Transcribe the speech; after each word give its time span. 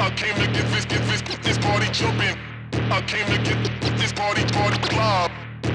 I 0.00 0.10
came 0.10 0.34
to 0.34 0.46
get 0.48 0.68
this, 0.72 0.84
get 0.84 1.00
this, 1.06 1.22
get 1.22 1.42
this 1.42 1.56
party 1.58 1.86
jumping. 1.92 2.36
I 2.90 3.00
came 3.02 3.26
to 3.26 3.38
get 3.38 3.96
this 3.96 4.12
party, 4.12 4.42
party 4.52 4.96
live. 4.96 5.30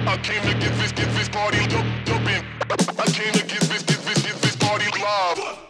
I 0.07 0.17
came 0.17 0.41
to 0.41 0.53
get 0.59 0.77
this, 0.77 0.91
get 0.91 1.07
this 1.15 1.29
party 1.29 1.65
jump, 1.67 1.87
jumping. 2.05 2.43
I 2.69 3.05
came 3.11 3.31
to 3.31 3.45
get 3.45 3.61
this, 3.61 3.81
get 3.83 3.99
this, 3.99 4.21
get 4.21 4.35
this 4.41 4.55
party 4.57 4.85
live. 5.01 5.68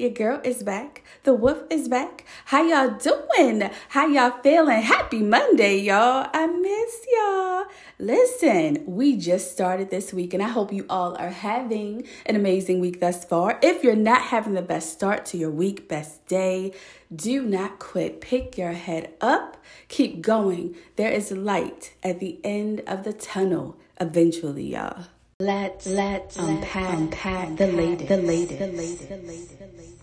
Your 0.00 0.10
girl 0.10 0.40
is 0.42 0.62
back. 0.62 1.04
The 1.24 1.34
wolf 1.34 1.62
is 1.68 1.86
back. 1.86 2.24
How 2.46 2.62
y'all 2.62 2.96
doing? 2.96 3.68
How 3.90 4.06
y'all 4.06 4.40
feeling? 4.42 4.80
Happy 4.80 5.20
Monday, 5.20 5.76
y'all. 5.76 6.26
I 6.32 6.46
miss 6.46 7.06
y'all. 7.12 7.64
Listen, 7.98 8.82
we 8.86 9.16
just 9.18 9.52
started 9.52 9.90
this 9.90 10.14
week 10.14 10.32
and 10.32 10.42
I 10.42 10.48
hope 10.48 10.72
you 10.72 10.86
all 10.88 11.14
are 11.18 11.28
having 11.28 12.06
an 12.24 12.34
amazing 12.34 12.80
week 12.80 13.00
thus 13.00 13.26
far. 13.26 13.58
If 13.62 13.84
you're 13.84 13.94
not 13.94 14.22
having 14.22 14.54
the 14.54 14.62
best 14.62 14.90
start 14.90 15.26
to 15.26 15.36
your 15.36 15.50
week, 15.50 15.86
best 15.86 16.26
day, 16.26 16.72
do 17.14 17.42
not 17.42 17.78
quit. 17.78 18.22
Pick 18.22 18.56
your 18.56 18.72
head 18.72 19.12
up. 19.20 19.58
Keep 19.88 20.22
going. 20.22 20.76
There 20.96 21.12
is 21.12 21.30
light 21.30 21.92
at 22.02 22.20
the 22.20 22.40
end 22.42 22.82
of 22.86 23.04
the 23.04 23.12
tunnel 23.12 23.76
eventually, 24.00 24.72
y'all. 24.72 25.04
Let's 25.40 25.86
let's 25.86 26.36
unpack, 26.36 26.98
unpack 26.98 27.56
the 27.56 27.68
latest, 27.68 28.08
the 28.10 28.18
latest, 28.18 28.58
the 28.58 28.66
latest, 28.66 29.08
the 29.08 29.16
latest. 29.16 29.99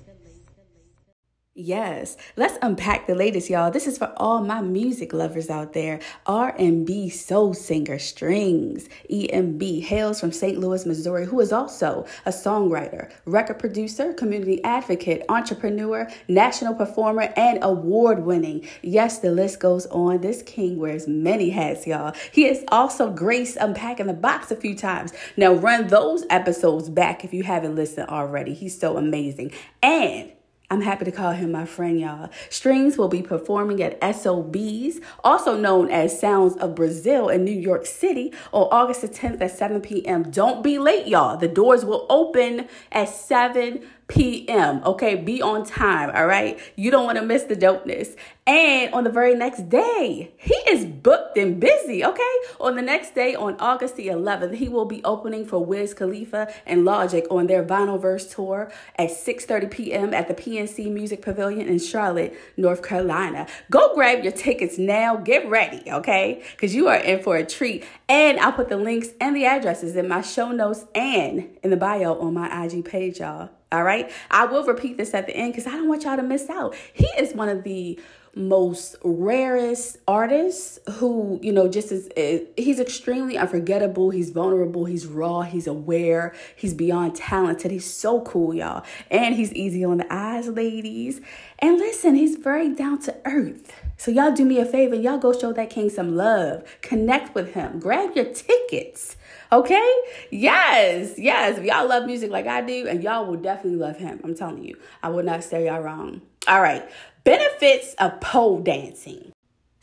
Yes, 1.60 2.18
let's 2.36 2.60
unpack 2.62 3.08
the 3.08 3.16
latest, 3.16 3.50
y'all. 3.50 3.72
This 3.72 3.88
is 3.88 3.98
for 3.98 4.14
all 4.18 4.44
my 4.44 4.62
music 4.62 5.12
lovers 5.12 5.50
out 5.50 5.74
there. 5.74 6.00
R&B 6.28 7.10
soul 7.10 7.56
singer 7.56 7.98
Stringz 7.98 8.88
EMB 9.10 9.82
hails 9.82 10.20
from 10.20 10.32
St. 10.32 10.60
Louis, 10.60 10.86
Missouri, 10.86 11.26
who 11.26 11.40
is 11.40 11.52
also 11.52 12.06
a 12.28 12.30
songwriter, 12.30 13.12
record 13.26 13.58
producer, 13.58 14.14
community 14.14 14.64
advocate, 14.64 15.26
entrepreneur, 15.30 16.08
national 16.28 16.76
performer, 16.76 17.34
and 17.36 17.58
award-winning. 17.64 18.64
Yes, 18.84 19.18
the 19.18 19.32
list 19.32 19.60
goes 19.60 19.88
on. 19.88 20.22
This 20.22 20.44
king 20.44 20.78
wears 20.78 21.08
many 21.08 21.50
hats, 21.50 21.88
y'all. 21.88 22.14
He 22.32 22.44
has 22.44 22.64
also 22.68 23.10
graced 23.10 23.58
unpacking 23.60 24.06
the 24.06 24.14
box 24.14 24.52
a 24.52 24.56
few 24.56 24.76
times. 24.76 25.12
Now 25.36 25.54
run 25.54 25.88
those 25.88 26.24
episodes 26.30 26.88
back 26.88 27.26
if 27.26 27.34
you 27.34 27.42
haven't 27.42 27.74
listened 27.74 28.10
already. 28.10 28.54
He's 28.54 28.80
so 28.80 28.96
amazing. 28.96 29.54
And 29.82 30.34
I'm 30.70 30.82
happy 30.82 31.06
to 31.06 31.14
call 31.14 31.32
him 31.32 31.54
my 31.54 31.64
friend, 31.64 31.98
y'all. 31.98 32.30
Stringz 32.50 32.98
will 32.98 33.08
be 33.08 33.22
performing 33.22 33.82
at 33.82 33.98
SOBs, 34.04 35.00
also 35.24 35.58
known 35.58 35.90
as 35.90 36.20
Sounds 36.20 36.58
of 36.58 36.76
Brazil 36.76 37.30
in 37.30 37.46
New 37.46 37.58
York 37.58 37.86
City, 37.86 38.34
on 38.52 38.68
August 38.70 39.02
the 39.02 39.08
10th 39.08 39.40
at 39.40 39.58
7 39.58 39.80
p.m. 39.80 40.30
Don't 40.30 40.62
be 40.62 40.78
late, 40.78 41.08
y'all. 41.08 41.38
The 41.38 41.48
doors 41.48 41.86
will 41.86 42.06
open 42.10 42.68
at 42.92 43.08
7 43.08 43.82
p.m. 44.08 44.82
Okay, 44.86 45.16
be 45.16 45.42
on 45.42 45.66
time, 45.66 46.12
all 46.16 46.26
right? 46.26 46.60
You 46.76 46.92
don't 46.92 47.06
want 47.06 47.18
to 47.18 47.26
miss 47.26 47.44
the 47.44 47.56
dopeness. 47.56 48.16
And 48.46 48.94
on 48.94 49.04
the 49.04 49.10
very 49.10 49.36
next 49.36 49.70
day, 49.70 50.32
he 50.38 50.54
is 50.70 50.86
booked 50.86 51.38
and 51.38 51.60
busy, 51.60 52.06
okay? 52.06 52.36
On 52.62 52.78
the 52.78 52.82
next 52.82 53.14
day, 53.14 53.36
on 53.36 53.58
August 53.60 53.98
the 53.98 54.08
11th, 54.08 54.56
he 54.56 54.70
will 54.70 54.86
be 54.86 55.04
opening 55.04 55.46
for 55.46 55.64
Wiz 55.64 55.94
Khalifa 55.94 56.48
and 56.66 56.86
Logic 56.86 57.26
on 57.30 57.48
their 57.48 57.62
Vinyl 57.62 58.02
Verse 58.02 58.34
tour 58.34 58.72
at 58.96 59.10
6:30 59.10 59.70
p.m. 59.70 60.14
at 60.14 60.30
the 60.30 60.34
PNC 60.34 60.90
Music 60.90 61.22
Pavilion 61.22 61.68
in 61.68 61.78
Charlotte, 61.78 62.34
North 62.56 62.82
Carolina. 62.82 63.48
Go 63.70 63.94
grab 63.94 64.24
your 64.24 64.32
tickets 64.32 64.78
now. 64.78 65.18
Get 65.18 65.50
ready, 65.50 65.84
okay? 65.92 66.42
Because 66.52 66.74
you 66.74 66.88
are 66.88 66.96
in 66.96 67.22
for 67.22 67.36
a 67.36 67.46
treat. 67.46 67.84
And 68.10 68.40
I'll 68.40 68.54
put 68.54 68.70
the 68.70 68.78
links 68.78 69.10
and 69.20 69.36
the 69.36 69.46
addresses 69.46 69.96
in 69.96 70.08
my 70.08 70.22
show 70.22 70.52
notes 70.52 70.86
and 70.96 71.50
in 71.62 71.70
the 71.70 71.78
bio 71.78 72.18
on 72.20 72.34
my 72.34 72.66
IG 72.66 72.86
page, 72.86 73.20
y'all. 73.20 73.50
All 73.72 73.84
right. 73.84 74.10
I 74.32 74.46
will 74.46 74.64
repeat 74.64 74.98
this 74.98 75.14
at 75.14 75.28
the 75.28 75.36
end 75.36 75.52
because 75.52 75.68
I 75.68 75.72
don't 75.72 75.90
want 75.90 76.04
y'all 76.04 76.16
to 76.16 76.24
miss 76.24 76.50
out. 76.50 76.74
He 76.94 77.08
is 77.18 77.34
one 77.34 77.50
of 77.50 77.64
the 77.64 78.00
most 78.34 78.96
rarest 79.04 79.98
artists 80.08 80.80
who, 80.94 81.40
you 81.42 81.52
know, 81.52 81.68
just 81.68 81.92
is, 81.92 82.08
is, 82.16 82.48
he's 82.56 82.80
extremely 82.80 83.38
unforgettable. 83.38 84.12
He's 84.12 84.30
vulnerable. 84.30 84.86
He's 84.86 85.06
raw. 85.06 85.42
He's 85.42 85.68
aware. 85.68 86.34
He's 86.56 86.74
beyond 86.74 87.16
talented. 87.16 87.72
He's 87.72 87.92
so 87.92 88.22
cool, 88.22 88.54
y'all. 88.54 88.86
And 89.12 89.36
he's 89.36 89.52
easy 89.54 89.84
on 89.84 89.98
the 89.98 90.14
eyes, 90.14 90.48
ladies. 90.48 91.20
And 91.60 91.78
listen, 91.78 92.16
he's 92.16 92.36
very 92.38 92.74
down 92.74 93.00
to 93.00 93.16
earth. 93.26 93.74
So 93.98 94.12
y'all 94.12 94.32
do 94.32 94.46
me 94.46 94.60
a 94.60 94.66
favor. 94.66 94.96
Y'all 94.96 95.18
go 95.18 95.34
show 95.34 95.52
that 95.54 95.72
king 95.72 95.90
some 95.90 96.16
love. 96.16 96.64
Connect 96.82 97.34
with 97.34 97.54
him. 97.54 97.80
Grab 97.80 98.16
your 98.16 98.26
tickets. 98.26 99.18
Okay? 99.52 99.92
Yes, 100.30 101.18
yes. 101.18 101.58
If 101.58 101.66
y'all 101.66 101.88
love 101.88 102.06
music 102.06 102.30
like 102.30 102.46
I 102.46 102.62
do, 102.62 102.88
and 102.88 103.04
y'all 103.04 103.26
will 103.26 103.38
definitely 103.38 103.80
love 103.80 103.98
him. 103.98 104.22
I'm 104.24 104.36
telling 104.36 104.64
you. 104.64 104.78
I 105.02 105.10
will 105.10 105.24
not 105.24 105.44
say 105.44 105.66
y'all 105.66 105.82
wrong. 105.82 106.22
All 106.48 106.62
right. 106.62 106.88
Benefits 107.24 107.96
of 107.96 108.20
pole 108.22 108.60
dancing. 108.60 109.34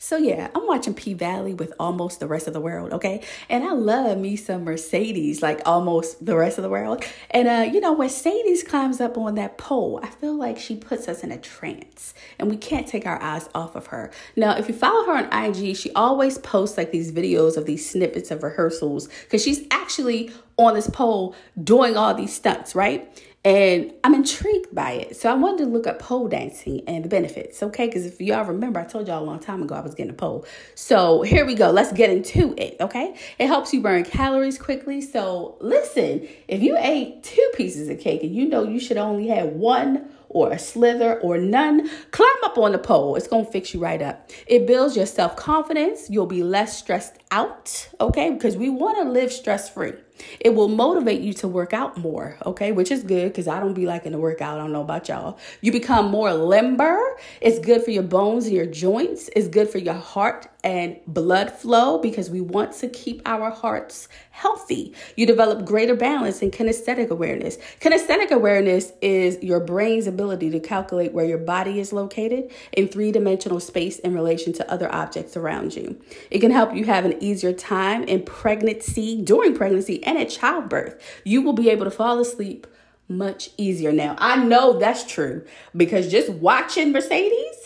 So 0.05 0.17
yeah, 0.17 0.51
I'm 0.53 0.67
watching 0.67 0.93
P 0.93 1.15
Valley 1.15 1.55
with 1.55 1.73
almost 1.79 2.19
the 2.19 2.27
rest 2.27 2.45
of 2.45 2.53
the 2.53 2.59
world, 2.59 2.93
okay? 2.93 3.23
And 3.49 3.63
I 3.63 3.71
love 3.71 4.19
me 4.19 4.35
some 4.35 4.63
Mercedes, 4.63 5.41
like 5.41 5.63
almost 5.65 6.23
the 6.23 6.37
rest 6.37 6.59
of 6.59 6.61
the 6.61 6.69
world. 6.69 7.03
And 7.31 7.47
uh, 7.47 7.71
you 7.73 7.79
know, 7.79 7.91
when 7.91 8.05
Mercedes 8.05 8.61
climbs 8.61 9.01
up 9.01 9.17
on 9.17 9.33
that 9.33 9.57
pole, 9.57 9.99
I 10.03 10.09
feel 10.09 10.35
like 10.35 10.59
she 10.59 10.75
puts 10.75 11.07
us 11.07 11.23
in 11.23 11.31
a 11.31 11.39
trance, 11.39 12.13
and 12.37 12.51
we 12.51 12.55
can't 12.55 12.85
take 12.85 13.07
our 13.07 13.19
eyes 13.19 13.49
off 13.55 13.75
of 13.75 13.87
her. 13.87 14.11
Now, 14.35 14.55
if 14.55 14.67
you 14.67 14.75
follow 14.75 15.07
her 15.07 15.25
on 15.25 15.33
IG, 15.33 15.75
she 15.75 15.91
always 15.93 16.37
posts 16.37 16.77
like 16.77 16.91
these 16.91 17.11
videos 17.11 17.57
of 17.57 17.65
these 17.65 17.89
snippets 17.89 18.29
of 18.29 18.43
rehearsals 18.43 19.09
because 19.23 19.43
she's 19.43 19.65
actually 19.71 20.31
on 20.57 20.73
this 20.73 20.89
pole 20.89 21.35
doing 21.61 21.97
all 21.97 22.13
these 22.13 22.33
stunts, 22.33 22.75
right? 22.75 23.21
And 23.45 23.93
I'm 24.03 24.15
intrigued 24.15 24.73
by 24.73 24.93
it. 24.93 25.17
So 25.17 25.29
I 25.29 25.35
wanted 25.35 25.65
to 25.65 25.69
look 25.69 25.85
up 25.85 25.99
pole 25.99 26.27
dancing 26.27 26.81
and 26.87 27.05
the 27.05 27.09
benefits, 27.09 27.61
okay? 27.61 27.85
Because 27.85 28.07
if 28.07 28.19
y'all 28.19 28.43
remember, 28.43 28.79
I 28.79 28.85
told 28.85 29.07
y'all 29.07 29.23
a 29.23 29.23
long 29.23 29.39
time 29.39 29.61
ago 29.61 29.75
I 29.75 29.81
was 29.81 29.93
getting 29.93 30.09
a 30.09 30.15
pole. 30.15 30.47
So 30.73 31.21
here 31.21 31.45
we 31.45 31.53
go. 31.53 31.69
Let's 31.69 31.91
get 31.91 32.09
into 32.09 32.55
it, 32.57 32.75
okay? 32.81 33.15
It 33.37 33.45
helps 33.45 33.71
you 33.71 33.81
burn 33.81 34.03
calories 34.03 34.57
quickly. 34.57 34.99
So 34.99 35.57
listen, 35.59 36.27
if 36.47 36.63
you 36.63 36.75
ate 36.79 37.21
two 37.21 37.51
pieces 37.53 37.87
of 37.87 37.99
cake 37.99 38.23
and 38.23 38.33
you 38.33 38.47
know 38.47 38.63
you 38.63 38.79
should 38.79 38.97
only 38.97 39.27
have 39.27 39.49
one 39.49 40.09
or 40.29 40.51
a 40.51 40.59
slither 40.59 41.19
or 41.21 41.37
none, 41.37 41.89
climb 42.11 42.27
up 42.43 42.57
on 42.57 42.71
the 42.71 42.77
pole. 42.77 43.15
It's 43.15 43.27
going 43.27 43.45
to 43.45 43.51
fix 43.51 43.73
you 43.73 43.79
right 43.79 44.01
up. 44.01 44.29
It 44.47 44.67
builds 44.67 44.95
your 44.95 45.05
self 45.05 45.35
confidence. 45.35 46.09
You'll 46.09 46.25
be 46.25 46.43
less 46.43 46.77
stressed 46.77 47.17
out, 47.31 47.89
okay? 47.99 48.31
Because 48.31 48.57
we 48.57 48.69
want 48.69 48.97
to 48.97 49.09
live 49.09 49.31
stress 49.31 49.69
free. 49.69 49.93
It 50.39 50.55
will 50.55 50.69
motivate 50.69 51.21
you 51.21 51.33
to 51.33 51.47
work 51.47 51.73
out 51.73 51.97
more, 51.97 52.37
okay? 52.45 52.71
Which 52.71 52.91
is 52.91 53.03
good 53.03 53.31
because 53.31 53.47
I 53.47 53.59
don't 53.59 53.73
be 53.73 53.85
liking 53.85 54.13
to 54.13 54.17
work 54.17 54.41
out. 54.41 54.57
I 54.57 54.61
don't 54.61 54.71
know 54.71 54.81
about 54.81 55.09
y'all. 55.09 55.37
You 55.61 55.71
become 55.71 56.09
more 56.09 56.33
limber. 56.33 56.97
It's 57.41 57.59
good 57.59 57.83
for 57.83 57.91
your 57.91 58.03
bones 58.03 58.45
and 58.45 58.55
your 58.55 58.65
joints. 58.65 59.29
It's 59.35 59.47
good 59.47 59.69
for 59.69 59.77
your 59.77 59.93
heart 59.93 60.47
and 60.65 60.99
blood 61.05 61.51
flow 61.51 61.99
because 61.99 62.31
we 62.31 62.41
want 62.41 62.73
to 62.73 62.89
keep 62.89 63.21
our 63.25 63.51
hearts 63.51 64.09
healthy. 64.31 64.93
You 65.15 65.27
develop 65.27 65.63
greater 65.63 65.95
balance 65.95 66.41
and 66.41 66.51
kinesthetic 66.51 67.11
awareness. 67.11 67.57
Kinesthetic 67.79 68.31
awareness 68.31 68.91
is 68.99 69.41
your 69.43 69.59
brain's 69.59 70.07
ability 70.07 70.49
to 70.49 70.59
calculate 70.59 71.13
where 71.13 71.25
your 71.25 71.37
body 71.37 71.79
is 71.79 71.93
located 71.93 72.51
in 72.73 72.87
three 72.87 73.11
dimensional 73.11 73.59
space 73.59 73.99
in 73.99 74.15
relation 74.15 74.53
to 74.53 74.71
other 74.71 74.91
objects 74.91 75.37
around 75.37 75.75
you. 75.75 76.01
It 76.31 76.39
can 76.39 76.51
help 76.51 76.75
you 76.75 76.85
have 76.85 77.05
an 77.05 77.21
easier 77.23 77.53
time 77.53 78.03
in 78.03 78.23
pregnancy, 78.23 79.21
during 79.21 79.55
pregnancy, 79.55 80.03
and 80.03 80.17
at 80.17 80.29
childbirth. 80.29 80.99
You 81.23 81.43
will 81.43 81.53
be 81.53 81.69
able 81.69 81.85
to 81.85 81.91
fall 81.91 82.19
asleep 82.19 82.65
much 83.07 83.51
easier 83.57 83.91
now. 83.91 84.15
I 84.17 84.43
know 84.43 84.79
that's 84.79 85.05
true 85.05 85.45
because 85.77 86.09
just 86.09 86.29
watching 86.29 86.91
Mercedes 86.91 87.64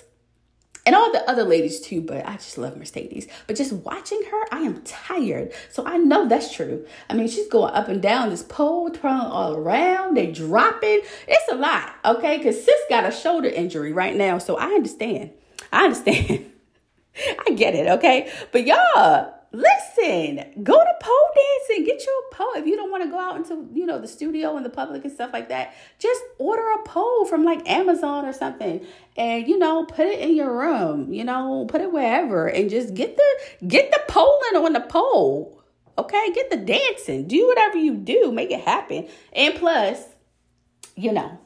and 0.90 0.96
all 0.96 1.12
the 1.12 1.30
other 1.30 1.44
ladies 1.44 1.80
too, 1.80 2.02
but 2.02 2.28
I 2.28 2.34
just 2.34 2.58
love 2.58 2.76
Mercedes. 2.76 3.28
But 3.46 3.58
just 3.58 3.72
watching 3.72 4.24
her, 4.24 4.44
I 4.52 4.62
am 4.62 4.82
tired. 4.82 5.54
So 5.70 5.86
I 5.86 5.98
know 5.98 6.28
that's 6.28 6.52
true. 6.52 6.84
I 7.08 7.14
mean, 7.14 7.28
she's 7.28 7.48
going 7.48 7.76
up 7.76 7.90
and 7.90 8.02
down 8.02 8.32
this 8.32 8.42
pole, 8.42 8.90
twirling 8.90 9.28
all 9.28 9.56
around. 9.56 10.18
They 10.18 10.32
dropping. 10.32 11.02
It's 11.28 11.52
a 11.52 11.56
lot, 11.56 11.94
okay? 12.04 12.40
Because 12.40 12.66
sis 12.66 12.82
got 12.90 13.06
a 13.06 13.12
shoulder 13.12 13.50
injury 13.50 13.94
right 13.94 14.16
now, 14.16 14.40
so 14.40 14.58
I 14.58 14.66
understand. 14.66 15.30
I 15.72 15.84
understand. 15.84 16.52
I 17.48 17.52
get 17.52 17.76
it, 17.76 17.88
okay? 17.88 18.32
But 18.52 18.66
y'all, 18.66 19.32
listen, 19.52 20.64
go 20.64 20.74
to 20.74 20.94
pole 21.02 21.30
dancing. 21.36 21.86
Get 21.86 22.06
you 22.06 22.24
a 22.32 22.36
pole. 22.36 22.54
If 22.56 22.66
you 22.66 22.76
don't 22.76 22.92
want 22.92 23.04
to 23.04 23.10
go 23.10 23.20
out 23.20 23.36
into, 23.36 23.68
you 23.74 23.86
know, 23.86 24.00
the 24.00 24.08
studio 24.08 24.56
and 24.56 24.66
the 24.66 24.70
public 24.70 25.04
and 25.04 25.14
stuff 25.14 25.32
like 25.34 25.50
that, 25.50 25.74
just 25.98 26.22
order 26.38 26.64
a 26.72 26.84
pole 26.84 27.26
from 27.26 27.44
like 27.44 27.68
Amazon 27.70 28.26
or 28.26 28.34
something. 28.34 28.86
And, 29.18 29.48
you 29.48 29.58
know, 29.58 29.86
put 29.86 30.08
it 30.08 30.20
in 30.20 30.36
your 30.36 30.56
room, 30.56 31.12
you 31.12 31.24
know, 31.24 31.66
put 31.68 31.82
it 31.82 31.92
wherever 31.92 32.48
and 32.48 32.70
just 32.70 32.94
get 32.94 33.18
the 33.18 33.68
get 33.68 33.92
the 33.92 34.02
polling 34.08 34.66
on 34.66 34.74
the 34.74 34.82
pole. 34.82 35.62
Okay? 35.98 36.32
Get 36.34 36.50
the 36.50 36.58
dancing. 36.58 37.28
Do 37.28 37.48
whatever 37.48 37.78
you 37.78 37.96
do. 37.96 38.32
Make 38.32 38.52
it 38.52 38.62
happen. 38.62 39.10
And 39.34 39.56
plus, 39.56 40.02
you 40.96 41.12
know, 41.12 41.40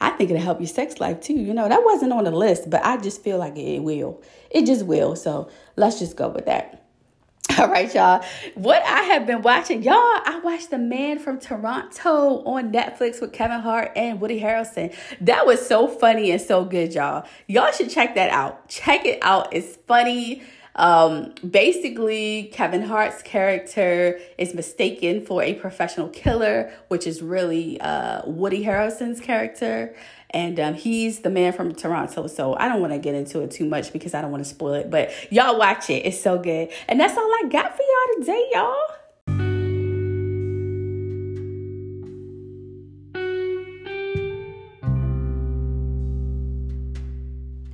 I 0.00 0.10
think 0.10 0.30
it'll 0.30 0.42
help 0.42 0.58
your 0.58 0.66
sex 0.66 0.98
life 0.98 1.20
too. 1.20 1.34
You 1.34 1.54
know, 1.54 1.68
that 1.68 1.84
wasn't 1.84 2.12
on 2.12 2.24
the 2.24 2.32
list, 2.32 2.68
but 2.68 2.84
I 2.84 2.96
just 2.96 3.22
feel 3.22 3.38
like 3.38 3.56
it 3.56 3.80
will. 3.80 4.20
It 4.50 4.66
just 4.66 4.84
will. 4.84 5.14
So 5.14 5.48
let's 5.76 6.00
just 6.00 6.16
go 6.16 6.28
with 6.28 6.46
that. 6.46 6.81
All 7.58 7.68
right, 7.68 7.92
y'all. 7.94 8.24
What 8.54 8.82
I 8.82 9.02
have 9.02 9.26
been 9.26 9.42
watching, 9.42 9.82
y'all, 9.82 9.94
I 9.94 10.40
watched 10.42 10.70
The 10.70 10.78
Man 10.78 11.18
from 11.18 11.38
Toronto 11.38 12.42
on 12.44 12.72
Netflix 12.72 13.20
with 13.20 13.32
Kevin 13.32 13.60
Hart 13.60 13.92
and 13.96 14.20
Woody 14.20 14.40
Harrelson. 14.40 14.94
That 15.20 15.44
was 15.44 15.66
so 15.66 15.88
funny 15.88 16.30
and 16.30 16.40
so 16.40 16.64
good, 16.64 16.94
y'all. 16.94 17.26
Y'all 17.48 17.72
should 17.72 17.90
check 17.90 18.14
that 18.14 18.30
out. 18.30 18.68
Check 18.68 19.04
it 19.04 19.18
out. 19.22 19.52
It's 19.52 19.76
funny. 19.86 20.42
Um, 20.74 21.34
basically, 21.48 22.50
Kevin 22.52 22.82
Hart's 22.82 23.22
character 23.22 24.18
is 24.38 24.54
mistaken 24.54 25.24
for 25.24 25.42
a 25.42 25.54
professional 25.54 26.08
killer, 26.08 26.72
which 26.88 27.06
is 27.06 27.22
really 27.22 27.80
uh, 27.80 28.22
Woody 28.26 28.64
Harrelson's 28.64 29.20
character. 29.20 29.94
And 30.30 30.58
um, 30.58 30.74
he's 30.74 31.20
the 31.20 31.30
man 31.30 31.52
from 31.52 31.74
Toronto. 31.74 32.26
So 32.26 32.54
I 32.56 32.68
don't 32.68 32.80
want 32.80 32.94
to 32.94 32.98
get 32.98 33.14
into 33.14 33.40
it 33.40 33.50
too 33.50 33.66
much 33.66 33.92
because 33.92 34.14
I 34.14 34.22
don't 34.22 34.30
want 34.30 34.42
to 34.42 34.48
spoil 34.48 34.74
it. 34.74 34.90
But 34.90 35.12
y'all 35.30 35.58
watch 35.58 35.90
it. 35.90 36.06
It's 36.06 36.20
so 36.20 36.38
good. 36.38 36.70
And 36.88 36.98
that's 36.98 37.16
all 37.16 37.22
I 37.22 37.48
got 37.50 37.76
for 37.76 37.82
y'all 37.82 38.20
today, 38.20 38.48
y'all. 38.52 38.76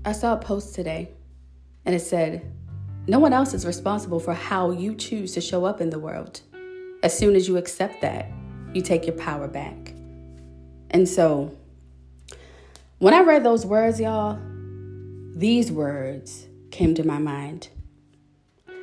I 0.04 0.12
saw 0.12 0.32
a 0.32 0.38
post 0.38 0.74
today 0.74 1.10
and 1.84 1.94
it 1.94 2.00
said, 2.00 2.57
No 3.08 3.18
one 3.18 3.32
else 3.32 3.54
is 3.54 3.64
responsible 3.64 4.20
for 4.20 4.34
how 4.34 4.70
you 4.70 4.94
choose 4.94 5.32
to 5.32 5.40
show 5.40 5.64
up 5.64 5.80
in 5.80 5.88
the 5.88 5.98
world. 5.98 6.42
As 7.02 7.16
soon 7.16 7.36
as 7.36 7.48
you 7.48 7.56
accept 7.56 8.02
that, 8.02 8.30
you 8.74 8.82
take 8.82 9.06
your 9.06 9.16
power 9.16 9.48
back. 9.48 9.94
And 10.90 11.08
so, 11.08 11.56
when 12.98 13.14
I 13.14 13.20
read 13.20 13.44
those 13.44 13.64
words, 13.64 13.98
y'all, 13.98 14.38
these 15.34 15.72
words 15.72 16.48
came 16.70 16.94
to 16.96 17.02
my 17.02 17.16
mind. 17.16 17.70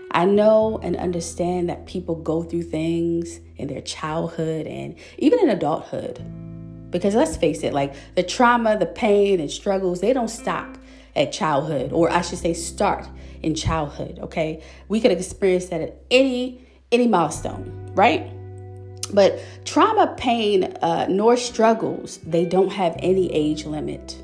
I 0.09 0.25
know 0.25 0.79
and 0.81 0.95
understand 0.95 1.69
that 1.69 1.85
people 1.85 2.15
go 2.15 2.41
through 2.41 2.63
things 2.63 3.39
in 3.57 3.67
their 3.67 3.81
childhood 3.81 4.65
and 4.65 4.95
even 5.19 5.37
in 5.37 5.49
adulthood. 5.51 6.19
Because 6.89 7.13
let's 7.13 7.37
face 7.37 7.61
it, 7.61 7.73
like 7.73 7.93
the 8.15 8.23
trauma, 8.23 8.75
the 8.75 8.87
pain, 8.87 9.39
and 9.39 9.51
struggles, 9.51 10.01
they 10.01 10.13
don't 10.13 10.29
stop 10.29 10.79
at 11.15 11.31
childhood, 11.31 11.91
or 11.93 12.11
I 12.11 12.21
should 12.21 12.39
say, 12.39 12.53
start 12.53 13.07
in 13.41 13.55
childhood. 13.55 14.19
Okay, 14.19 14.63
we 14.87 14.99
could 14.99 15.11
experience 15.11 15.65
that 15.67 15.81
at 15.81 16.01
any 16.11 16.65
any 16.91 17.07
milestone, 17.07 17.91
right? 17.95 18.31
But 19.13 19.39
trauma, 19.65 20.15
pain, 20.17 20.63
uh, 20.63 21.07
nor 21.09 21.37
struggles, 21.37 22.17
they 22.25 22.45
don't 22.45 22.71
have 22.71 22.95
any 22.99 23.31
age 23.31 23.65
limit. 23.65 24.21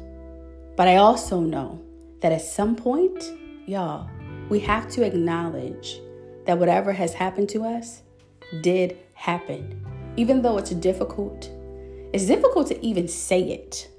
But 0.75 0.87
I 0.87 0.97
also 0.97 1.39
know 1.39 1.81
that 2.21 2.31
at 2.31 2.41
some 2.41 2.75
point, 2.75 3.23
y'all, 3.67 4.09
we 4.49 4.59
have 4.59 4.89
to 4.91 5.03
acknowledge 5.03 5.99
that 6.45 6.57
whatever 6.57 6.91
has 6.91 7.13
happened 7.13 7.49
to 7.49 7.63
us 7.63 8.01
did 8.61 8.97
happen. 9.13 9.85
Even 10.17 10.41
though 10.41 10.57
it's 10.57 10.71
difficult, 10.71 11.49
it's 12.13 12.25
difficult 12.25 12.67
to 12.67 12.85
even 12.85 13.07
say 13.07 13.41
it, 13.43 13.89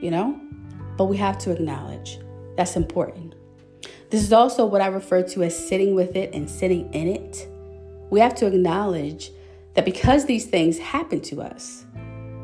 you 0.00 0.10
know? 0.10 0.40
But 0.96 1.06
we 1.06 1.16
have 1.18 1.38
to 1.38 1.50
acknowledge 1.50 2.18
that's 2.56 2.76
important. 2.76 3.34
This 4.10 4.22
is 4.22 4.32
also 4.32 4.64
what 4.64 4.80
I 4.80 4.86
refer 4.86 5.22
to 5.22 5.42
as 5.42 5.68
sitting 5.68 5.94
with 5.94 6.16
it 6.16 6.32
and 6.32 6.48
sitting 6.48 6.92
in 6.94 7.08
it. 7.08 7.48
We 8.10 8.20
have 8.20 8.34
to 8.36 8.46
acknowledge 8.46 9.30
that 9.74 9.84
because 9.84 10.24
these 10.24 10.46
things 10.46 10.78
happened 10.78 11.24
to 11.24 11.42
us, 11.42 11.84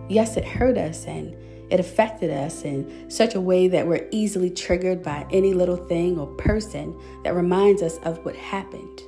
yes, 0.08 0.36
it 0.36 0.44
hurt 0.44 0.76
us 0.76 1.06
and 1.06 1.34
it 1.70 1.80
affected 1.80 2.30
us 2.30 2.64
in 2.64 3.08
such 3.10 3.34
a 3.34 3.40
way 3.40 3.68
that 3.68 3.86
we're 3.86 4.06
easily 4.10 4.50
triggered 4.50 5.02
by 5.02 5.26
any 5.30 5.54
little 5.54 5.76
thing 5.76 6.18
or 6.18 6.26
person 6.26 6.94
that 7.24 7.34
reminds 7.34 7.80
us 7.80 7.98
of 7.98 8.22
what 8.24 8.36
happened. 8.36 9.00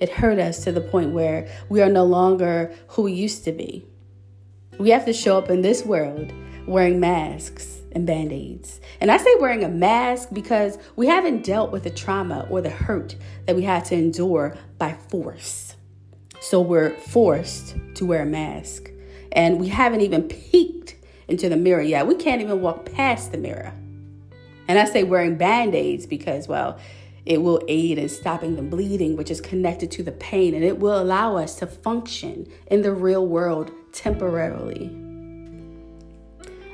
It 0.00 0.08
hurt 0.08 0.40
us 0.40 0.64
to 0.64 0.72
the 0.72 0.80
point 0.80 1.12
where 1.12 1.48
we 1.68 1.80
are 1.80 1.88
no 1.88 2.04
longer 2.04 2.74
who 2.88 3.02
we 3.02 3.12
used 3.12 3.44
to 3.44 3.52
be. 3.52 3.86
We 4.78 4.90
have 4.90 5.04
to 5.04 5.12
show 5.12 5.38
up 5.38 5.50
in 5.50 5.62
this 5.62 5.84
world 5.84 6.32
wearing 6.66 6.98
masks 6.98 7.81
and 7.94 8.06
band 8.06 8.32
aids. 8.32 8.80
And 9.00 9.10
I 9.10 9.16
say 9.16 9.34
wearing 9.40 9.64
a 9.64 9.68
mask 9.68 10.28
because 10.32 10.78
we 10.96 11.06
haven't 11.06 11.44
dealt 11.44 11.72
with 11.72 11.84
the 11.84 11.90
trauma 11.90 12.46
or 12.50 12.60
the 12.60 12.70
hurt 12.70 13.16
that 13.46 13.56
we 13.56 13.62
had 13.62 13.84
to 13.86 13.94
endure 13.94 14.56
by 14.78 14.94
force. 15.08 15.76
So 16.40 16.60
we're 16.60 16.90
forced 16.90 17.76
to 17.94 18.04
wear 18.04 18.22
a 18.22 18.26
mask. 18.26 18.90
And 19.30 19.60
we 19.60 19.68
haven't 19.68 20.00
even 20.00 20.24
peeked 20.24 20.96
into 21.28 21.48
the 21.48 21.56
mirror 21.56 21.82
yet. 21.82 22.06
We 22.06 22.16
can't 22.16 22.42
even 22.42 22.60
walk 22.60 22.92
past 22.92 23.32
the 23.32 23.38
mirror. 23.38 23.72
And 24.68 24.78
I 24.78 24.84
say 24.84 25.04
wearing 25.04 25.36
band 25.36 25.74
aids 25.74 26.06
because, 26.06 26.48
well, 26.48 26.78
it 27.24 27.42
will 27.42 27.62
aid 27.68 27.98
in 27.98 28.08
stopping 28.08 28.56
the 28.56 28.62
bleeding, 28.62 29.16
which 29.16 29.30
is 29.30 29.40
connected 29.40 29.90
to 29.92 30.02
the 30.02 30.12
pain, 30.12 30.54
and 30.54 30.64
it 30.64 30.78
will 30.78 31.00
allow 31.00 31.36
us 31.36 31.54
to 31.56 31.66
function 31.66 32.50
in 32.66 32.82
the 32.82 32.92
real 32.92 33.26
world 33.26 33.70
temporarily. 33.92 35.11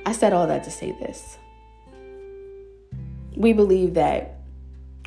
I 0.08 0.12
said 0.12 0.32
all 0.32 0.46
that 0.46 0.64
to 0.64 0.70
say 0.70 0.92
this. 0.92 1.36
We 3.36 3.52
believe 3.52 3.92
that, 3.92 4.40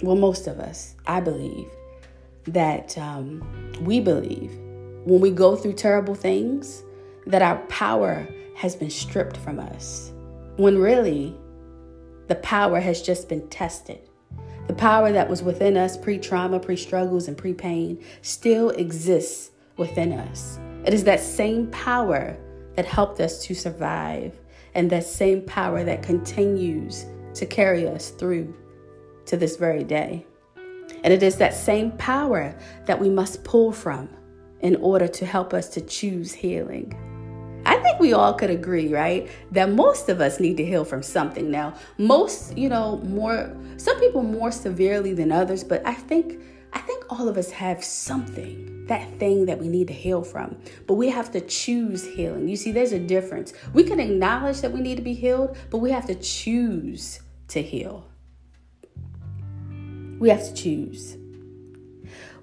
well, 0.04 0.16
most 0.16 0.46
of 0.46 0.60
us, 0.60 0.94
I 1.08 1.20
believe, 1.20 1.68
that 2.44 2.96
um, 3.00 3.42
we 3.82 4.00
believe 4.00 4.52
when 5.06 5.20
we 5.20 5.32
go 5.32 5.56
through 5.56 5.74
terrible 5.74 6.14
things 6.14 6.84
that 7.26 7.42
our 7.42 7.58
power 7.66 8.28
has 8.56 8.76
been 8.76 8.92
stripped 8.92 9.38
from 9.38 9.60
us, 9.60 10.12
when 10.58 10.78
really 10.78 11.36
the 12.28 12.36
power 12.36 12.80
has 12.80 13.02
just 13.02 13.28
been 13.28 13.48
tested. 13.50 14.08
The 14.68 14.76
power 14.76 15.12
that 15.12 15.28
was 15.28 15.42
within 15.42 15.78
us 15.78 15.98
pre 15.98 16.20
trauma, 16.20 16.60
pre 16.60 16.78
struggles, 16.78 17.28
and 17.28 17.36
pre 17.36 17.56
pain 17.56 18.04
still 18.22 18.70
exists 18.70 19.50
within 19.78 20.14
us. 20.14 20.60
It 20.86 20.94
is 20.94 21.04
that 21.06 21.22
same 21.22 21.72
power 21.72 22.38
that 22.76 22.86
helped 22.86 23.20
us 23.20 23.44
to 23.46 23.56
survive, 23.56 24.40
and 24.74 24.90
that 24.90 25.06
same 25.06 25.42
power 25.42 25.84
that 25.84 26.04
continues 26.04 27.06
to 27.34 27.46
carry 27.46 27.88
us 27.88 28.10
through 28.10 28.54
to 29.26 29.38
this 29.38 29.58
very 29.58 29.84
day. 29.84 30.26
And 31.04 31.14
it 31.14 31.24
is 31.24 31.38
that 31.38 31.54
same 31.54 31.92
power 31.94 32.56
that 32.86 33.00
we 33.00 33.10
must 33.10 33.44
pull 33.44 33.72
from 33.72 34.10
in 34.60 34.76
order 34.78 35.08
to 35.08 35.26
help 35.26 35.54
us 35.54 35.70
to 35.70 35.82
choose 35.82 36.32
healing. 36.32 36.94
I 37.66 37.78
think 37.78 38.00
we 38.00 38.14
all 38.14 38.34
could 38.34 38.50
agree, 38.50 38.94
right? 38.94 39.30
That 39.52 39.72
most 39.72 40.10
of 40.10 40.20
us 40.20 40.40
need 40.40 40.58
to 40.58 40.66
heal 40.66 40.84
from 40.84 41.04
something. 41.04 41.50
Now, 41.52 41.76
most, 41.98 42.58
you 42.58 42.70
know, 42.70 42.98
more 42.98 43.56
some 43.78 44.00
people 44.00 44.24
more 44.24 44.52
severely 44.52 45.14
than 45.14 45.32
others, 45.32 45.64
but 45.64 45.86
I 45.86 45.94
think 45.94 46.42
all 47.12 47.28
of 47.28 47.38
us 47.38 47.52
have 47.52 47.84
something, 47.84 48.86
that 48.88 49.20
thing 49.20 49.46
that 49.46 49.60
we 49.60 49.68
need 49.68 49.90
to 49.90 49.94
heal 49.94 50.24
from. 50.24 50.58
But 50.88 50.94
we 50.94 51.10
have 51.10 51.30
to 51.32 51.42
choose 51.42 52.06
healing. 52.06 52.48
You 52.48 52.56
see, 52.56 52.72
there's 52.72 52.94
a 52.94 53.00
difference. 53.00 53.52
We 53.74 53.84
can 53.84 54.00
acknowledge 54.00 54.62
that 54.62 54.72
we 54.72 54.80
need 54.80 54.96
to 54.96 55.02
be 55.02 55.14
healed, 55.14 55.58
but 55.70 55.80
we 55.80 55.92
have 55.92 56.08
to 56.08 56.16
choose 56.16 57.20
to 57.50 57.62
heal. 57.62 58.08
We 60.20 60.30
have 60.30 60.44
to 60.46 60.54
choose. 60.54 61.18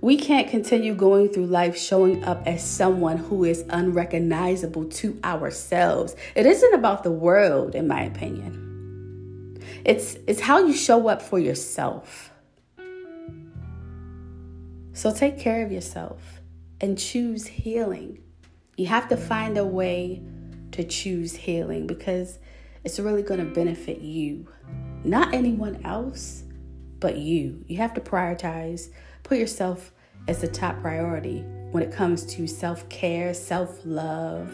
We 0.02 0.16
can't 0.16 0.48
continue 0.48 0.94
going 0.94 1.30
through 1.30 1.46
life 1.46 1.76
showing 1.76 2.22
up 2.22 2.46
as 2.46 2.62
someone 2.62 3.16
who 3.16 3.44
is 3.44 3.64
unrecognizable 3.70 4.84
to 4.84 5.18
ourselves. 5.25 6.14
It 6.37 6.44
isn't 6.44 6.75
about 6.75 7.04
the 7.04 7.10
world, 7.10 7.75
in 7.75 7.88
my 7.88 8.02
opinion. 8.02 9.58
It's, 9.84 10.18
it's 10.26 10.40
how 10.40 10.58
you 10.58 10.75
show 10.75 11.08
up 11.08 11.22
for 11.22 11.38
yourself. 11.38 12.30
So 14.99 15.14
take 15.14 15.38
care 15.38 15.64
of 15.64 15.71
yourself 15.71 16.40
and 16.81 16.99
choose 16.99 17.47
healing. 17.47 18.19
You 18.76 18.87
have 18.87 19.09
to 19.11 19.17
find 19.17 19.57
a 19.57 19.64
way 19.64 20.21
to 20.73 20.83
choose 20.83 21.37
healing 21.37 21.87
because 21.87 22.40
it's 22.83 22.99
really 22.99 23.23
going 23.23 23.38
to 23.38 23.47
benefit 23.47 24.00
you, 24.00 24.49
not 25.05 25.33
anyone 25.33 25.81
else 25.85 26.43
but 26.99 27.17
you. 27.17 27.64
You 27.69 27.76
have 27.76 27.95
to 27.95 28.00
prioritize, 28.00 28.88
put 29.23 29.38
yourself 29.38 29.93
as 30.26 30.40
the 30.40 30.49
top 30.49 30.81
priority 30.81 31.45
when 31.71 31.85
it 31.85 31.93
comes 31.93 32.26
to 32.35 32.49
self 32.49 32.88
care, 32.88 33.35
self 33.35 33.78
love, 33.85 34.52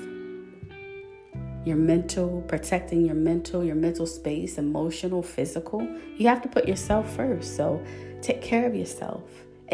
your 1.64 1.76
mental, 1.76 2.42
protecting 2.48 3.06
your 3.06 3.14
mental, 3.14 3.64
your 3.64 3.76
mental 3.76 4.06
space, 4.06 4.58
emotional, 4.58 5.22
physical. 5.22 5.80
You 6.18 6.28
have 6.28 6.42
to 6.42 6.48
put 6.50 6.68
yourself 6.68 7.10
first. 7.16 7.56
So 7.56 7.82
take 8.20 8.42
care 8.42 8.66
of 8.66 8.74
yourself 8.74 9.22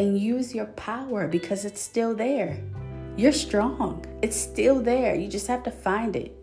and 0.00 0.18
use 0.18 0.54
your 0.54 0.64
power 0.64 1.28
because 1.28 1.66
it's 1.66 1.80
still 1.82 2.14
there. 2.14 2.58
You're 3.18 3.32
strong, 3.32 4.02
it's 4.22 4.34
still 4.34 4.80
there. 4.80 5.14
You 5.14 5.28
just 5.28 5.46
have 5.46 5.62
to 5.64 5.70
find 5.70 6.16
it. 6.16 6.34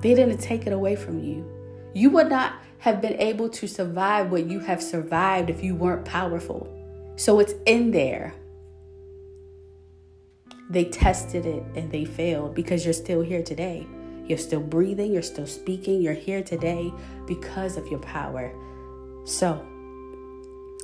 They 0.00 0.14
didn't 0.14 0.38
take 0.38 0.68
it 0.68 0.72
away 0.72 0.94
from 0.94 1.18
you. 1.18 1.44
You 1.92 2.10
would 2.10 2.28
not 2.28 2.54
have 2.78 3.02
been 3.02 3.20
able 3.20 3.48
to 3.48 3.66
survive 3.66 4.30
what 4.30 4.46
you 4.46 4.60
have 4.60 4.80
survived 4.80 5.50
if 5.50 5.60
you 5.64 5.74
weren't 5.74 6.04
powerful. 6.04 6.72
So 7.16 7.40
it's 7.40 7.54
in 7.66 7.90
there. 7.90 8.32
They 10.70 10.84
tested 10.84 11.46
it 11.46 11.64
and 11.74 11.90
they 11.90 12.04
failed 12.04 12.54
because 12.54 12.84
you're 12.84 12.94
still 12.94 13.22
here 13.22 13.42
today. 13.42 13.88
You're 14.24 14.38
still 14.38 14.60
breathing, 14.60 15.12
you're 15.12 15.22
still 15.22 15.48
speaking, 15.48 16.00
you're 16.00 16.14
here 16.14 16.44
today 16.44 16.94
because 17.26 17.76
of 17.76 17.88
your 17.88 17.98
power. 17.98 18.54
So, 19.24 19.66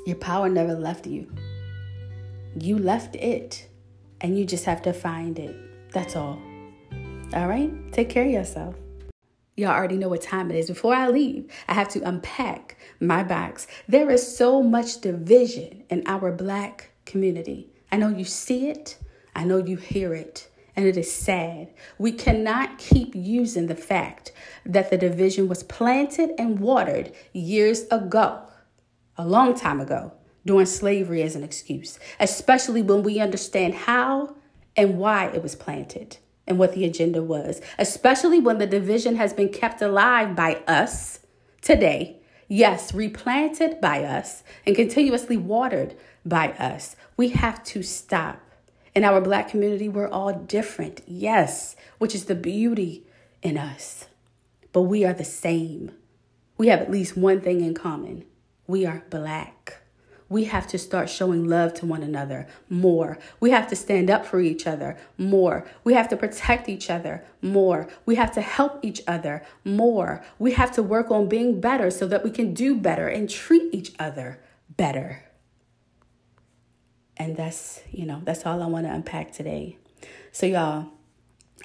your 0.06 0.16
power 0.16 0.48
never 0.48 0.74
left 0.74 1.06
you. 1.06 1.30
You 2.58 2.78
left 2.78 3.16
it, 3.16 3.68
and 4.20 4.38
you 4.38 4.46
just 4.46 4.64
have 4.64 4.80
to 4.82 4.92
find 4.92 5.38
it. 5.38 5.54
That's 5.92 6.14
all. 6.14 6.40
All 7.34 7.48
right? 7.48 7.70
Take 7.92 8.08
care 8.08 8.24
of 8.24 8.30
yourself. 8.30 8.76
Y'all 9.56 9.70
already 9.70 9.96
know 9.96 10.08
what 10.08 10.22
time 10.22 10.50
it 10.50 10.56
is. 10.56 10.68
Before 10.68 10.94
I 10.94 11.08
leave, 11.08 11.50
I 11.66 11.74
have 11.74 11.88
to 11.90 12.08
unpack 12.08 12.76
my 13.00 13.24
box. 13.24 13.66
There 13.88 14.08
is 14.10 14.36
so 14.36 14.62
much 14.62 15.00
division 15.00 15.82
in 15.90 16.04
our 16.06 16.30
black 16.30 16.90
community. 17.04 17.70
I 17.90 17.96
know 17.96 18.08
you 18.08 18.24
see 18.24 18.68
it, 18.68 18.98
I 19.34 19.44
know 19.44 19.56
you 19.56 19.76
hear 19.76 20.14
it, 20.14 20.48
and 20.76 20.86
it 20.86 20.96
is 20.96 21.10
sad. 21.10 21.72
We 21.98 22.12
cannot 22.12 22.78
keep 22.78 23.14
using 23.14 23.66
the 23.66 23.74
fact 23.74 24.32
that 24.64 24.90
the 24.90 24.98
division 24.98 25.48
was 25.48 25.62
planted 25.62 26.30
and 26.38 26.60
watered 26.60 27.12
years 27.32 27.84
ago, 27.90 28.42
a 29.18 29.26
long 29.26 29.54
time 29.54 29.80
ago, 29.80 30.12
during 30.44 30.66
slavery 30.66 31.22
as 31.22 31.34
an 31.34 31.42
excuse, 31.42 31.98
especially 32.20 32.80
when 32.80 33.02
we 33.02 33.18
understand 33.18 33.74
how 33.74 34.36
and 34.76 34.96
why 34.96 35.26
it 35.26 35.42
was 35.42 35.56
planted 35.56 36.18
and 36.46 36.58
what 36.58 36.72
the 36.72 36.84
agenda 36.84 37.22
was, 37.22 37.60
especially 37.78 38.38
when 38.38 38.58
the 38.58 38.66
division 38.66 39.16
has 39.16 39.32
been 39.32 39.48
kept 39.48 39.82
alive 39.82 40.36
by 40.36 40.54
us 40.68 41.20
today. 41.60 42.20
Yes, 42.48 42.94
replanted 42.94 43.80
by 43.80 44.04
us 44.04 44.44
and 44.64 44.76
continuously 44.76 45.36
watered 45.36 45.96
by 46.24 46.50
us. 46.52 46.94
We 47.16 47.30
have 47.30 47.64
to 47.64 47.82
stop 47.82 48.40
in 48.94 49.04
our 49.04 49.20
black 49.20 49.48
community, 49.48 49.90
we're 49.90 50.08
all 50.08 50.32
different, 50.32 51.02
yes, 51.06 51.76
which 51.98 52.14
is 52.14 52.26
the 52.26 52.34
beauty 52.34 53.06
in 53.42 53.58
us. 53.58 54.06
But 54.72 54.82
we 54.82 55.04
are 55.04 55.12
the 55.12 55.24
same. 55.24 55.92
We 56.56 56.68
have 56.68 56.80
at 56.80 56.90
least 56.90 57.14
one 57.16 57.42
thing 57.42 57.60
in 57.60 57.74
common 57.74 58.24
we 58.66 58.86
are 58.86 59.02
black. 59.10 59.78
We 60.28 60.44
have 60.44 60.66
to 60.68 60.78
start 60.78 61.08
showing 61.08 61.48
love 61.48 61.74
to 61.74 61.86
one 61.86 62.02
another 62.02 62.48
more. 62.68 63.18
We 63.38 63.50
have 63.50 63.68
to 63.68 63.76
stand 63.76 64.10
up 64.10 64.26
for 64.26 64.40
each 64.40 64.66
other 64.66 64.96
more. 65.16 65.64
We 65.84 65.94
have 65.94 66.08
to 66.08 66.16
protect 66.16 66.68
each 66.68 66.90
other 66.90 67.24
more. 67.40 67.88
We 68.04 68.16
have 68.16 68.32
to 68.32 68.40
help 68.40 68.80
each 68.82 69.02
other 69.06 69.44
more. 69.64 70.24
We 70.38 70.52
have 70.52 70.72
to 70.72 70.82
work 70.82 71.12
on 71.12 71.28
being 71.28 71.60
better 71.60 71.90
so 71.90 72.08
that 72.08 72.24
we 72.24 72.30
can 72.30 72.54
do 72.54 72.74
better 72.74 73.06
and 73.06 73.30
treat 73.30 73.72
each 73.72 73.92
other 74.00 74.40
better. 74.76 75.22
And 77.16 77.36
that's, 77.36 77.80
you 77.92 78.04
know, 78.04 78.20
that's 78.24 78.44
all 78.44 78.62
I 78.62 78.66
want 78.66 78.86
to 78.86 78.92
unpack 78.92 79.32
today. 79.32 79.78
So, 80.32 80.46
y'all, 80.46 80.88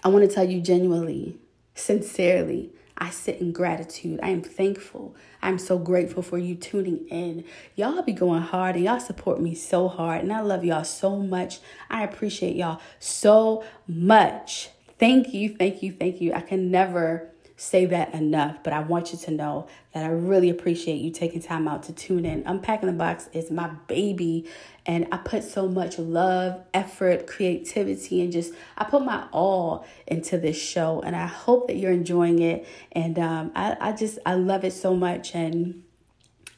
I 0.04 0.08
want 0.08 0.28
to 0.28 0.34
tell 0.34 0.48
you 0.48 0.62
genuinely, 0.62 1.38
sincerely, 1.74 2.72
I 3.02 3.10
sit 3.10 3.42
in 3.42 3.52
gratitude. 3.52 4.20
I 4.22 4.30
am 4.30 4.44
thankful. 4.44 5.16
I'm 5.42 5.58
so 5.58 5.80
grateful 5.80 6.22
for 6.22 6.38
you 6.38 6.54
tuning 6.54 7.08
in. 7.08 7.44
Y'all 7.76 8.04
be 8.04 8.14
going 8.14 8.44
hard 8.44 8.76
and 8.76 8.86
y'all 8.86 9.00
support 9.00 9.42
me 9.42 9.56
so 9.56 9.88
hard. 9.88 10.22
And 10.22 10.32
I 10.32 10.42
love 10.42 10.64
y'all 10.64 10.84
so 10.84 11.18
much. 11.18 11.62
I 11.90 12.04
appreciate 12.04 12.56
y'all 12.56 12.80
so 13.00 13.64
much. 13.88 14.70
Thank 15.00 15.34
you, 15.34 15.50
thank 15.50 15.82
you, 15.82 15.92
thank 15.92 16.22
you. 16.22 16.32
I 16.34 16.42
can 16.42 16.70
never 16.70 17.31
say 17.62 17.86
that 17.86 18.12
enough, 18.16 18.58
but 18.64 18.74
I 18.74 18.80
want 18.80 19.14
you 19.14 19.20
to 19.20 19.30
know 19.30 19.68
that 19.94 20.04
I 20.04 20.08
really 20.08 20.50
appreciate 20.50 20.96
you 20.96 21.12
taking 21.12 21.44
time 21.44 21.68
out 21.68 21.84
to 21.84 21.94
tune 21.94 22.26
in. 22.26 22.42
Unpacking 22.48 22.88
the 22.88 22.94
Box 22.94 23.30
is 23.34 23.52
my 23.52 23.68
baby, 23.86 24.50
and 24.88 25.08
I 25.12 25.18
put 25.18 25.44
so 25.44 25.68
much 25.68 26.00
love, 26.00 26.64
effort, 26.74 27.28
creativity, 27.28 28.24
and 28.24 28.32
just 28.32 28.52
I 28.80 28.86
put 28.86 29.06
my 29.06 29.28
all 29.32 29.86
into 30.08 30.40
this 30.40 30.60
show, 30.60 31.02
and 31.02 31.16
I 31.16 31.28
hope 31.28 31.68
that 31.68 31.76
you're 31.76 31.92
enjoying 31.92 32.40
it. 32.42 32.68
And 32.94 33.20
um, 33.20 33.52
I, 33.56 33.78
I 33.80 33.92
just 33.92 34.18
I 34.26 34.34
love 34.34 34.66
it 34.66 34.74
so 34.74 34.96
much, 34.96 35.36
and 35.36 35.84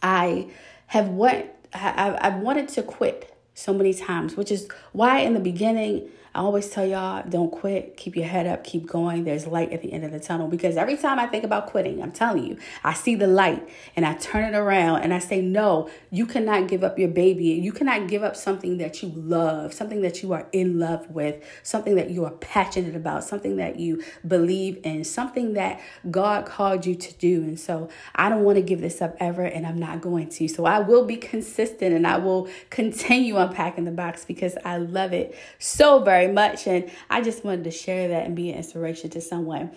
I 0.02 0.48
have 0.88 1.10
what 1.10 1.54
I, 1.74 2.18
I've 2.22 2.38
wanted 2.38 2.70
to 2.70 2.82
quit 2.82 3.38
so 3.56 3.74
many 3.74 3.94
times, 3.94 4.38
which 4.38 4.52
is 4.52 4.70
why 4.94 5.20
in 5.20 5.34
the 5.34 5.42
beginning 5.42 6.10
I 6.36 6.40
always 6.40 6.68
tell 6.68 6.84
y'all 6.84 7.24
don't 7.30 7.52
quit, 7.52 7.96
keep 7.96 8.16
your 8.16 8.26
head 8.26 8.48
up, 8.48 8.64
keep 8.64 8.88
going. 8.88 9.24
There's 9.24 9.46
light 9.46 9.72
at 9.72 9.84
the 9.84 9.94
end 9.94 10.04
of 10.04 10.12
the 10.12 10.20
tunnel 10.20 10.48
because 10.48 10.78
every 10.78 10.98
time 10.98 11.20
I 11.20 11.28
think 11.28 11.44
about 11.44 11.68
quitting, 11.68 12.02
I'm 12.02 12.12
telling 12.12 12.44
you, 12.44 12.58
I 12.84 12.94
see 12.94 13.14
the 13.14 13.28
light 13.28 13.70
and 13.96 14.04
I 14.04 14.16
turn 14.16 14.52
it 14.52 14.58
around 14.58 15.04
and 15.04 15.14
I 15.14 15.20
say, 15.20 15.42
No, 15.42 15.92
you 16.10 16.26
cannot 16.26 16.68
give 16.68 16.84
up 16.84 16.98
your 16.98 17.10
baby. 17.10 17.46
You 17.46 17.72
cannot 17.72 18.08
give 18.08 18.24
up 18.24 18.36
something 18.36 18.80
that 18.80 19.04
you 19.04 19.10
love, 19.10 19.74
something 19.74 20.02
that 20.02 20.24
you 20.24 20.34
are 20.34 20.48
in 20.52 20.80
love 20.80 21.08
with, 21.12 21.44
something 21.62 21.96
that 21.96 22.10
you 22.10 22.26
are 22.26 22.32
passionate 22.32 22.96
about, 22.96 23.24
something 23.24 23.58
that 23.58 23.80
you 23.80 24.04
believe 24.28 24.80
in, 24.84 25.04
something 25.04 25.54
that 25.54 25.80
God 26.10 26.48
called 26.48 26.88
you 26.88 26.96
to 26.96 27.14
do. 27.14 27.44
And 27.44 27.60
so 27.60 27.90
I 28.16 28.30
don't 28.30 28.44
want 28.44 28.56
to 28.56 28.64
give 28.64 28.82
this 28.82 29.04
up 29.04 29.16
ever 29.20 29.44
and 29.44 29.68
I'm 29.68 29.78
not 29.78 30.02
going 30.02 30.30
to. 30.30 30.48
So 30.48 30.66
I 30.66 30.80
will 30.80 31.06
be 31.06 31.18
consistent 31.18 31.94
and 31.94 32.08
I 32.08 32.18
will 32.18 32.48
continue 32.72 33.38
unpacking 33.38 33.86
the 33.86 33.92
box 33.92 34.26
because 34.26 34.58
I 34.66 34.78
love 34.78 35.14
it 35.14 35.38
so 35.60 36.00
very 36.04 36.23
very 36.24 36.34
much. 36.34 36.68
And 36.68 36.90
I 37.10 37.22
just 37.22 37.44
wanted 37.44 37.64
to 37.66 37.72
share 37.72 38.08
that 38.10 38.26
and 38.26 38.36
be 38.36 38.50
an 38.50 38.58
inspiration 38.58 39.10
to 39.12 39.22
someone. 39.22 39.72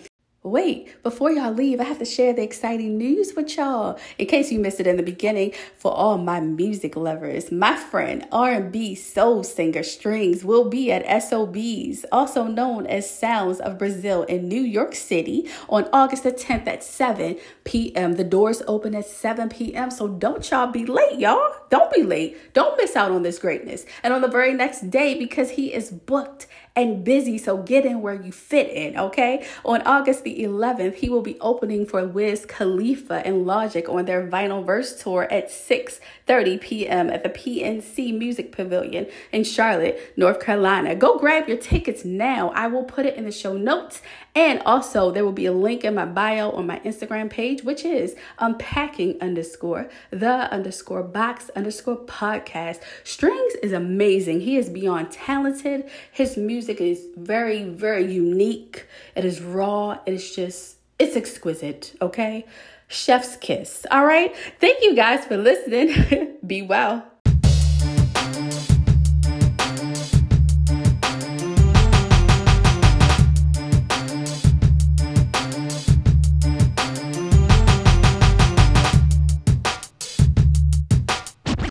Wait, 0.47 1.03
before 1.03 1.29
y'all 1.29 1.51
leave, 1.51 1.81
I 1.81 1.83
have 1.83 1.99
to 1.99 2.05
share 2.05 2.31
the 2.31 2.41
exciting 2.41 2.97
news 2.97 3.33
with 3.35 3.57
y'all. 3.57 3.99
In 4.17 4.27
case 4.27 4.49
you 4.49 4.59
missed 4.59 4.79
it 4.79 4.87
in 4.87 4.95
the 4.95 5.03
beginning, 5.03 5.53
for 5.77 5.91
all 5.91 6.17
my 6.17 6.39
music 6.39 6.95
lovers, 6.95 7.51
my 7.51 7.75
friend 7.75 8.25
R&B 8.31 8.95
soul 8.95 9.43
singer 9.43 9.81
Stringz 9.81 10.45
will 10.45 10.69
be 10.69 10.89
at 10.89 11.21
SOBs, 11.21 12.05
also 12.13 12.45
known 12.45 12.87
as 12.87 13.09
Sounds 13.09 13.59
of 13.59 13.77
Brazil 13.77 14.23
in 14.23 14.47
New 14.47 14.61
York 14.61 14.95
City 14.95 15.49
on 15.67 15.89
August 15.91 16.23
the 16.23 16.31
10th 16.31 16.67
at 16.67 16.83
7 16.83 17.37
p.m. 17.65 18.13
The 18.13 18.23
doors 18.23 18.61
open 18.67 18.95
at 18.95 19.05
7 19.05 19.49
p.m. 19.49 19.91
So 19.91 20.07
don't 20.07 20.49
y'all 20.49 20.71
be 20.71 20.85
late, 20.85 21.19
y'all. 21.19 21.55
Don't 21.69 21.91
be 21.91 22.03
late. 22.03 22.53
Don't 22.53 22.77
miss 22.77 22.95
out 22.95 23.11
on 23.11 23.23
this 23.23 23.39
greatness. 23.39 23.85
And 24.01 24.13
on 24.13 24.21
the 24.21 24.29
very 24.29 24.53
next 24.53 24.89
day, 24.89 25.19
because 25.19 25.51
he 25.51 25.73
is 25.73 25.91
booked 25.91 26.47
and 26.77 27.03
busy. 27.03 27.39
So 27.39 27.57
get 27.57 27.85
in 27.85 28.01
where 28.01 28.13
you 28.13 28.31
fit 28.31 28.69
in, 28.69 28.97
okay? 28.97 29.45
On 29.65 29.81
August 29.81 30.23
the 30.23 30.43
11th, 30.43 30.93
he 30.95 31.09
will 31.09 31.23
be 31.23 31.37
opening 31.41 31.87
for 31.87 32.05
Wiz 32.05 32.45
Khalifa 32.45 33.25
and 33.25 33.47
Logic 33.47 33.89
on 33.89 34.05
their 34.05 34.27
Vinyl 34.27 34.63
Verse 34.63 35.01
tour 35.01 35.27
at 35.31 35.49
6:30 35.49 36.61
p.m. 36.61 37.09
at 37.09 37.23
the 37.23 37.29
PNC 37.29 38.17
Music 38.17 38.51
Pavilion 38.51 39.07
in 39.31 39.43
Charlotte, 39.43 40.13
North 40.15 40.39
Carolina. 40.39 40.95
Go 40.95 41.17
grab 41.17 41.47
your 41.47 41.57
tickets 41.57 42.05
now. 42.05 42.51
I 42.51 42.67
will 42.67 42.83
put 42.83 43.07
it 43.07 43.15
in 43.15 43.25
the 43.25 43.31
show 43.31 43.57
notes 43.57 44.03
and 44.37 44.61
also, 44.67 45.09
there 45.09 45.25
will 45.25 45.31
be 45.31 45.47
a 45.47 45.51
link 45.51 45.83
in 45.83 45.95
my 45.95 46.05
bio 46.05 46.51
on 46.51 46.67
my 46.67 46.79
Instagram 46.81 47.27
page, 47.27 47.63
which 47.63 47.83
is 47.83 48.15
um, 48.37 48.53
unpacking 48.53 49.19
underscore 49.19 49.89
the 50.11 50.53
underscore 50.53 51.01
box 51.01 51.49
underscore 51.55 51.97
podcast. 52.05 52.83
Stringz 53.03 53.55
is 53.63 53.71
amazing. 53.71 54.41
He 54.41 54.55
is 54.57 54.69
beyond 54.69 55.09
talented. 55.09 55.89
His 56.11 56.37
music 56.37 56.79
is 56.79 57.07
very, 57.17 57.63
very 57.63 58.13
unique. 58.13 58.85
It 59.15 59.25
is 59.25 59.41
raw. 59.41 59.97
It 60.05 60.13
is 60.13 60.35
just, 60.35 60.75
it's 60.99 61.15
exquisite. 61.15 61.95
Okay. 61.99 62.45
Chef's 62.87 63.37
kiss. 63.37 63.87
All 63.89 64.05
right. 64.05 64.35
Thank 64.59 64.83
you 64.83 64.95
guys 64.95 65.25
for 65.25 65.35
listening. 65.35 66.37
be 66.45 66.61
well. 66.61 67.16